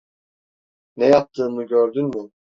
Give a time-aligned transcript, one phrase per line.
[0.97, 2.31] Ne yaptığımı gördün mü?